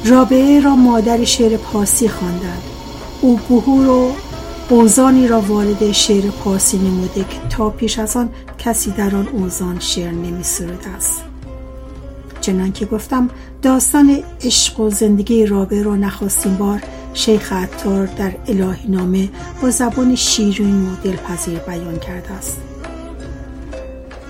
رابعه 0.08 0.60
را 0.60 0.76
مادر 0.76 1.24
شعر 1.24 1.58
پاسی 1.58 2.10
خواندند 2.10 2.62
او 3.22 3.39
بهور 3.50 3.89
و 3.89 4.12
اوزانی 4.70 5.28
را 5.28 5.41
وارد 5.41 5.91
شعر 5.91 6.32
پاسی 6.32 6.78
نموده 6.78 7.24
که 7.24 7.48
تا 7.50 7.70
پیش 7.70 8.00
از 8.00 8.18
آن 8.18 8.30
کسی 8.58 8.91
در 8.91 9.15
آن 9.15 9.28
اوزان 9.28 9.80
شعر 9.80 10.12
نمی 10.12 10.41
است 10.96 11.24
چنان 12.41 12.72
که 12.72 12.86
گفتم 12.86 13.30
داستان 13.62 14.24
عشق 14.44 14.80
و 14.80 14.89
زندگی 14.89 15.46
رابعه 15.46 15.84
را 15.84 15.96
نخواستیم 15.96 16.56
بار 16.56 16.82
شیخ 17.13 17.54
عطار 17.54 18.06
در 18.06 18.32
الهی 18.48 18.89
نامه 18.89 19.30
با 19.62 19.70
زبان 19.70 20.15
شیرین 20.15 20.86
و 20.86 20.96
دلپذیر 21.04 21.60
بیان 21.60 22.00
کرده 22.00 22.32
است. 22.32 22.58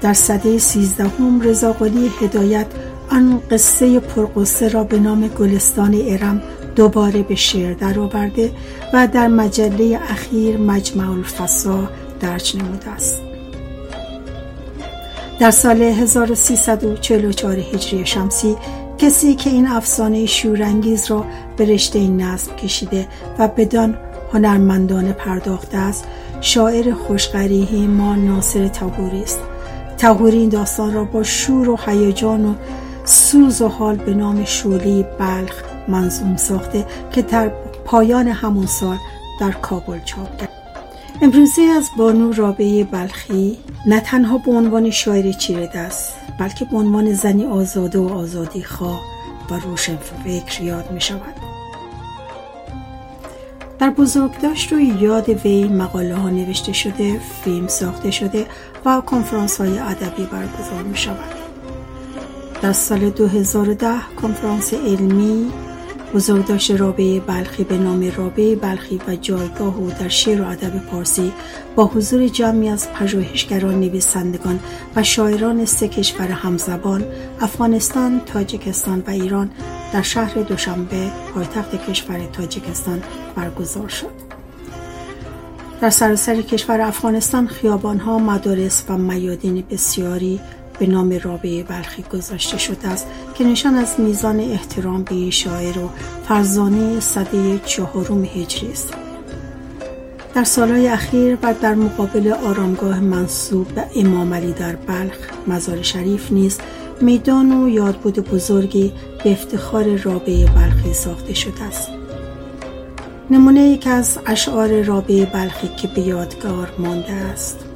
در 0.02 0.14
صده 0.14 0.58
سیزدهم 0.58 1.42
رضاقلی 1.42 2.12
هدایت 2.22 2.68
آن 3.10 3.42
قصه 3.52 4.00
پرقصه 4.00 4.68
را 4.68 4.84
به 4.84 5.00
نام 5.00 5.28
گلستان 5.28 6.02
ارم 6.08 6.42
دوباره 6.76 7.24
به 7.24 7.36
شعر 7.36 7.74
درآورده 7.74 8.52
و 8.94 9.08
در 9.08 9.28
مجله 9.28 10.00
اخیر 10.10 10.58
مجمع 10.58 11.10
الفسا 11.10 11.90
درج 12.20 12.58
نموده 12.58 12.90
است. 12.90 13.22
در 15.40 15.52
سال 15.52 15.82
1344 15.82 17.60
هجری 17.60 18.06
شمسی 18.06 18.56
کسی 18.98 19.36
که 19.36 19.50
این 19.50 19.68
افسانه 19.68 20.26
شورانگیز 20.26 21.12
را 21.12 21.26
به 21.58 21.66
رشته 21.66 22.08
نصب 22.08 22.56
کشیده 22.56 23.08
و 23.40 23.48
بدان 23.48 23.98
هنرمندانه 24.34 25.14
پرداخته 25.14 25.78
است 25.78 26.06
شاعر 26.42 26.94
خوشقریحی 26.94 27.88
ما 27.88 28.16
ناصر 28.16 28.68
تهوری 28.68 29.22
است. 29.22 29.40
تهوری 29.98 30.38
این 30.38 30.50
داستان 30.50 30.94
را 30.94 31.04
با 31.04 31.24
شور 31.24 31.70
و 31.70 31.78
هیجان 31.86 32.46
و 32.46 32.54
سوز 33.06 33.62
و 33.62 33.68
حال 33.68 33.96
به 33.96 34.14
نام 34.14 34.46
شولی 34.46 35.06
بلخ 35.20 35.64
منظوم 35.88 36.36
ساخته 36.36 36.86
که 37.12 37.22
در 37.22 37.52
پایان 37.86 38.28
همون 38.28 38.66
سال 38.66 38.98
در 39.40 39.52
کابل 39.52 40.00
چاپ 40.00 40.38
کرد. 40.38 40.50
امروزه 41.22 41.62
از 41.62 41.90
بانو 41.98 42.34
رابعه 42.34 42.84
بلخی 42.84 43.58
نه 43.86 44.00
تنها 44.00 44.38
به 44.38 44.52
عنوان 44.52 44.90
شاعر 44.90 45.32
چیره 45.32 45.70
است 45.74 46.14
بلکه 46.40 46.66
به 46.66 46.78
عنوان 46.78 47.14
زنی 47.14 47.46
آزاده 47.46 48.00
و 48.00 48.14
آزادی 48.14 48.64
خواه 48.64 49.02
و 49.50 49.60
روشن 49.60 49.98
فکر 49.98 50.62
یاد 50.62 50.92
می 50.92 51.02
شود 51.02 51.36
در 53.80 53.90
بزرگداشت 53.90 54.74
و 54.74 54.80
یاد 54.80 55.30
وی 55.30 55.68
مقاله 55.68 56.16
ها 56.16 56.30
نوشته 56.30 56.74
شده 56.74 57.20
فیلم 57.44 57.68
ساخته 57.68 58.12
شده 58.12 58.46
و 58.86 59.02
کنفرانس 59.02 59.62
های 59.62 59.80
ادبی 59.80 60.26
برگزار 60.26 60.84
می 60.84 60.98
شود 60.98 61.35
در 62.66 62.74
سال 62.74 63.10
2010 63.10 63.88
کنفرانس 64.22 64.74
علمی 64.74 65.52
بزرگداشت 66.14 66.72
رابعه 66.72 67.20
بلخی 67.20 67.64
به 67.64 67.78
نام 67.78 68.12
رابعه 68.18 68.56
بلخی 68.56 69.00
و 69.08 69.16
جایگاه 69.16 69.78
او 69.78 69.92
در 70.00 70.08
شعر 70.08 70.42
و 70.42 70.48
ادب 70.48 70.80
پارسی 70.80 71.34
با 71.76 71.86
حضور 71.86 72.28
جمعی 72.28 72.70
از 72.70 72.92
پژوهشگران 72.92 73.80
نویسندگان 73.80 74.60
و 74.96 75.04
شاعران 75.04 75.66
سه 75.66 75.88
کشور 75.88 76.28
همزبان 76.28 77.06
افغانستان 77.42 78.22
تاجیکستان 78.26 79.04
و 79.08 79.10
ایران 79.10 79.52
در 79.94 80.02
شهر 80.02 80.34
دوشنبه 80.34 81.12
پایتخت 81.34 81.90
کشور 81.90 82.20
تاجیکستان 82.34 83.04
برگزار 83.36 83.88
شد. 83.88 84.26
در 85.82 85.90
سراسر 85.90 86.42
کشور 86.42 86.82
افغانستان 86.82 87.48
خیابانها 87.48 88.20
مدارس 88.20 88.84
و 88.90 88.98
میادین 88.98 89.64
بسیاری 89.70 90.40
به 90.80 90.88
نام 90.88 91.20
رابعه 91.24 91.64
بلخی 91.64 92.04
گذاشته 92.04 92.58
شده 92.58 92.88
است 92.88 93.08
که 93.36 93.44
نشان 93.44 93.76
از 93.76 94.00
میزان 94.00 94.40
احترام 94.40 95.04
به 95.04 95.30
شاعر 95.30 95.78
و 95.80 95.90
فرزانه 96.28 97.00
صده 97.00 97.60
چهارم 97.66 98.26
هجری 98.26 98.72
است. 98.72 98.94
در 100.36 100.44
سالهای 100.44 100.88
اخیر 100.88 101.38
و 101.44 101.54
در 101.62 101.76
مقابل 101.76 102.34
آرامگاه 102.44 103.00
منصوب 103.00 103.68
به 103.68 103.86
امام 103.96 104.34
علی 104.34 104.52
در 104.52 104.76
بلخ 104.76 105.18
مزار 105.48 105.82
شریف 105.82 106.32
نیز 106.32 106.58
میدان 107.02 107.64
و 107.64 107.70
یادبود 107.70 108.20
بزرگی 108.20 108.94
به 109.24 109.32
افتخار 109.32 109.96
رابعه 109.96 110.46
بلخی 110.46 110.94
ساخته 110.94 111.34
شده 111.34 111.64
است. 111.64 111.90
نمونه 113.32 113.62
یک 113.62 113.88
از 113.88 114.20
اشعار 114.26 114.82
رابعه 114.82 115.26
بلخی 115.26 115.68
که 115.68 115.88
به 115.88 116.02
یادگار 116.02 116.72
مانده 116.80 117.12
است. 117.12 117.75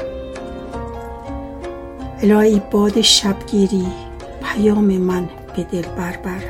الهی 2.21 2.61
باد 2.71 3.01
شبگیری 3.01 3.87
پیام 4.43 4.85
من 4.85 5.29
به 5.55 5.63
دل 5.63 5.81
بربر. 5.81 6.43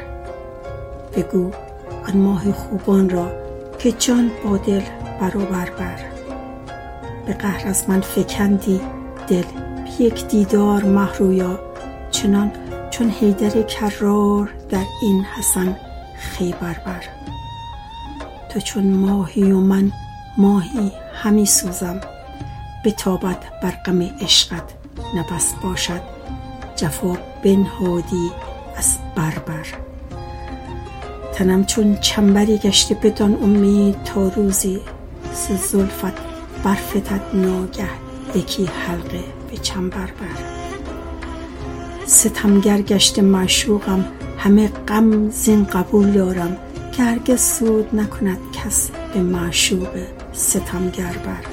بگو 1.16 1.52
آن 2.08 2.18
ماه 2.18 2.52
خوبان 2.52 3.10
را 3.10 3.32
که 3.80 3.92
جان 3.92 4.32
با 4.46 4.58
دل 4.58 4.82
برابر 5.22 5.70
بر. 5.70 6.00
به 7.26 7.34
قهر 7.34 7.68
از 7.68 7.90
من 7.90 8.02
فکندی 8.02 8.82
دل 9.28 9.44
یک 10.00 10.28
دیدار 10.28 10.84
محرویا 10.84 11.60
چنان 12.12 12.52
چون 12.92 13.10
حیدر 13.10 13.62
کرار 13.62 14.50
در 14.70 14.86
این 15.02 15.24
حسن 15.38 15.78
خیبر 16.20 16.78
بر. 16.86 17.04
تو 18.50 18.60
چون 18.60 18.94
ماهی 18.94 19.52
و 19.52 19.60
من 19.60 19.92
ماهی 20.38 20.92
همی 21.14 21.46
سوزم 21.46 22.02
به 22.84 22.96
بر 23.62 23.74
غم 23.86 24.02
عشقت 24.02 24.79
نبست 25.16 25.56
باشد. 25.64 26.02
جفا 26.76 27.18
بنهادی 27.44 28.32
از 28.78 28.98
بربر. 29.16 29.66
تنم 31.34 31.66
چون 31.66 31.98
چنبری 31.98 32.58
گشته 32.58 32.96
بدان 32.96 33.44
امید 33.44 34.04
تا 34.04 34.28
روزی 34.28 34.80
ز 35.34 35.72
زلفت 35.72 36.14
برفتد 36.64 37.22
ناگه 37.34 37.90
یکی 38.36 38.66
حلقه 38.66 39.24
به 39.52 39.58
چنبر 39.58 40.06
بر 40.06 40.60
ستمگر 42.06 42.82
گشته 42.82 43.22
معشوقم 43.22 44.06
همه 44.38 44.68
غم 44.68 45.30
زین 45.30 45.64
قبول 45.64 46.12
دارم 46.12 46.58
که 46.92 47.04
هرگز 47.04 47.42
سود 47.42 47.96
نکند 47.96 48.38
کس 48.54 48.90
به 49.14 49.20
معشوق 49.20 50.06
ستمگر 50.34 51.14
بر 51.26 51.49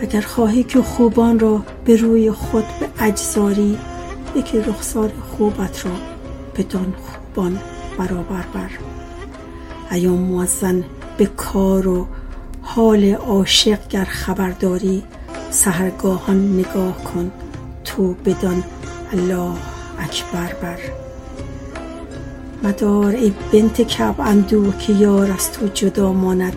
اگر 0.00 0.20
خواهی 0.20 0.62
که 0.62 0.82
خوبان 0.82 1.38
را 1.38 1.62
به 1.84 1.96
روی 1.96 2.32
خود 2.32 2.64
به 2.80 2.88
اجزاری 3.04 3.78
یکی 4.36 4.58
رخسار 4.58 5.12
خوبت 5.30 5.86
را 5.86 5.92
بدان 6.56 6.94
خوبان 7.02 7.58
برابر 7.98 8.44
بر. 8.54 8.70
ایام 9.90 10.18
موزن 10.18 10.84
به 11.18 11.26
کار 11.26 11.88
و 11.88 12.06
حال 12.62 13.04
عاشق 13.04 13.88
گر 13.88 14.04
خبرداری 14.04 15.02
سهرگاهان 15.50 16.58
نگاه 16.58 17.04
کن 17.04 17.30
تو 17.84 18.14
بدان 18.24 18.64
الله 19.12 19.52
اکبر 19.98 20.52
بر. 20.62 20.78
مدار 22.62 23.14
ای 23.14 23.32
بنت 23.52 23.82
کعب 23.82 24.20
اندوه 24.20 24.78
که 24.78 24.92
یار 24.92 25.30
از 25.30 25.52
تو 25.52 25.66
جدا 25.66 26.12
ماند 26.12 26.56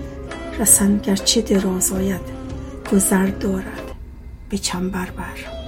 رسن 0.59 0.97
گرچه 0.97 1.41
دراز 1.41 1.91
آید. 1.91 2.32
گذر 2.91 3.25
دارد 3.25 3.91
به 4.49 4.57
چنبر 4.57 5.09
بر 5.09 5.62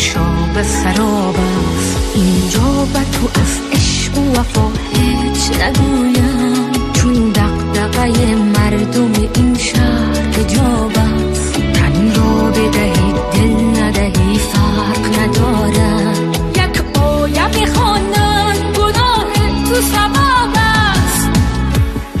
نوشاب 0.00 0.62
سراب 0.62 1.36
است. 1.36 2.12
اینجا 2.14 2.86
به 2.92 2.98
تو 2.98 3.40
از 3.40 3.60
عشق 3.72 4.18
و 4.18 4.32
وفا 4.32 4.70
هیچ 4.92 5.50
نگویم. 5.50 6.70
چون 6.92 7.30
دقدقه 7.30 8.34
مردم 8.34 9.12
این 9.34 9.58
شهر 9.58 10.30
حجاب 10.32 10.92
بدهی 12.50 13.12
دل 13.32 13.80
ندهی 13.82 14.38
فرق 14.38 15.18
نداره 15.18 16.12
یک 16.54 16.98
آیه 16.98 17.48
بخوانن 17.48 18.54
گناه 18.76 19.32
تو 19.68 19.74
سباب 19.74 20.54
است. 20.54 21.28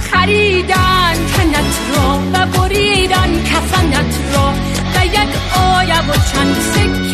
خریدن 0.00 1.14
تنت 1.36 1.74
را 1.96 2.18
و 2.32 2.46
بریدن 2.46 3.44
کفنت 3.44 4.14
را 4.34 4.52
و 4.94 5.06
یک 5.06 5.30
آیه 5.56 6.00
و 6.00 6.12
چند 6.32 6.50
ببستن 6.54 7.09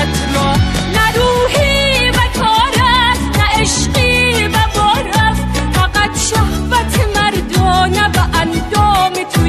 دهانت 0.00 0.34
را 0.34 0.52
نه 0.92 1.12
روحی 1.16 2.10
و 2.10 2.38
کار 2.40 2.74
است 2.82 3.38
نه 3.38 3.60
عشقی 3.60 4.46
و 4.46 4.58
بار 4.74 5.08
است. 5.08 5.42
فقط 5.72 6.18
شهوت 6.18 6.94
مردانه 7.16 8.08
و 8.08 8.18
اندام 8.34 9.12
تو 9.32 9.46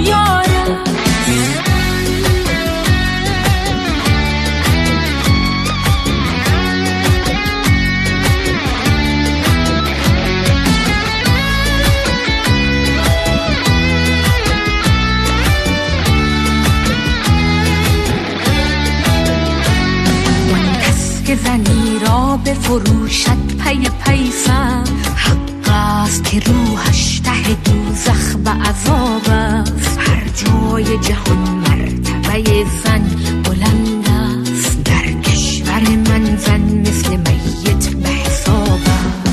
یار 21.32 21.40
زنی 21.40 22.00
را 22.00 22.40
به 22.44 22.54
فروشت 22.54 23.30
پی 23.64 23.90
پیسم 24.06 24.84
حق 25.16 25.70
است 25.70 26.24
که 26.24 26.40
روحش 26.40 27.20
ته 27.20 27.54
دوزخ 27.54 28.36
به 28.36 28.50
عذاب 28.50 29.22
است. 29.30 30.00
هر 30.00 30.24
جای 30.36 30.98
جهان 30.98 31.38
مرتبه 31.38 32.66
زن 32.84 33.02
بلند 33.44 34.08
است. 34.08 34.84
در 34.84 35.22
کشور 35.22 35.82
من 35.82 36.38
زن 36.38 36.62
مثل 36.62 37.10
میت 37.10 37.90
به 37.90 38.10
حساب 38.10 38.80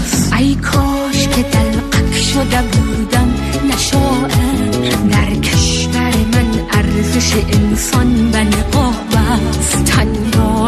است. 0.02 0.32
ای 0.32 0.54
کاش 0.54 1.28
که 1.28 1.42
دلقک 1.42 2.16
شده 2.16 2.62
بودم 2.62 3.34
نشاعر. 3.74 4.70
در 5.10 5.34
کشور 5.34 6.14
من 6.32 6.60
ارزش 6.72 7.32
انسان 7.52 8.18
تن 8.38 8.67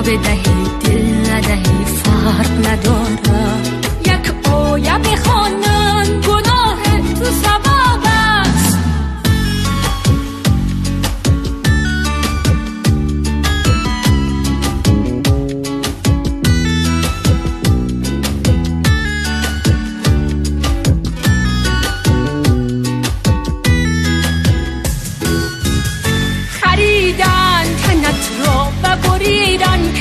را 0.01 0.07
بدهی 0.07 0.65
دل 0.85 1.31
ندهی 1.33 1.85
فرق 1.85 2.67
نداره 2.67 3.61
یک 4.07 4.49
آیه 4.53 4.99
بخوانن 4.99 5.69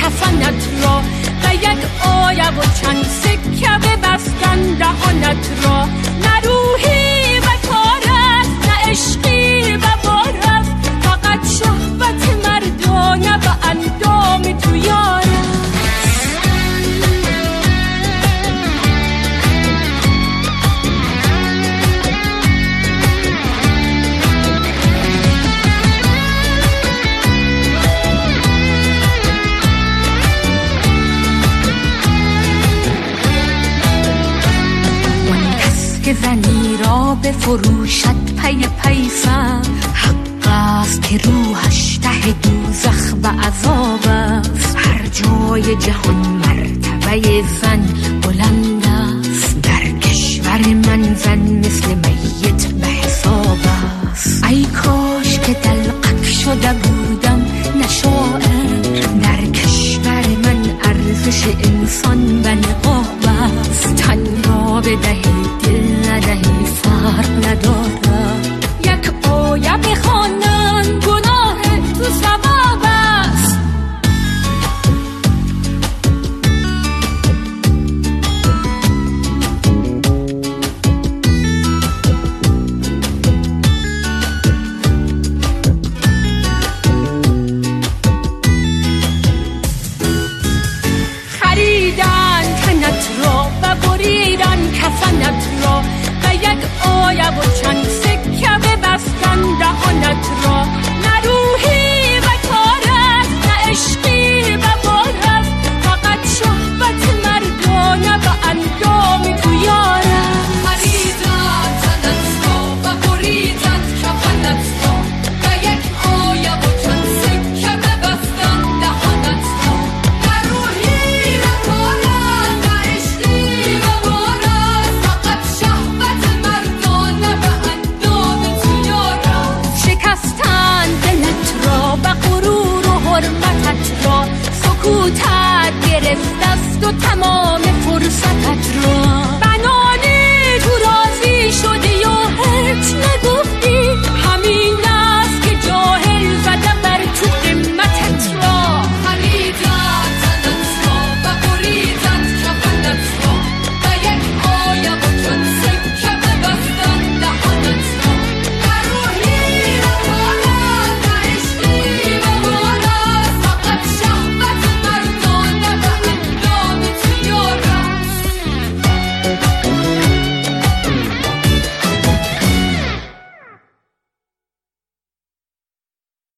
کفنت 0.10 0.84
را 0.84 1.02
و 1.44 1.56
یک 1.56 2.06
آیه 2.06 2.50
و 2.50 2.62
چند 2.82 3.04
سکه 3.04 3.70
ببستن 3.70 4.60
دهانت 4.80 5.50
را. 5.64 5.86
نه 5.86 6.42
فروشت 37.50 38.36
پی 38.42 38.66
پیسم 38.84 39.62
حق 39.94 40.48
است 40.48 41.02
که 41.02 41.18
روحش 41.18 41.98
ته 41.98 42.32
دوزخ 42.32 43.14
به 43.14 43.28
عذاب 43.28 44.00
است. 44.08 44.78
هر 44.78 45.08
جای 45.08 45.76
جهان 45.76 46.16
مرتبه 46.16 47.44
زن 47.62 47.88
بلند 48.22 48.86
است. 48.86 49.62
در 49.62 50.00
کشور 50.00 50.74
من 50.74 51.16
زن 51.16 51.62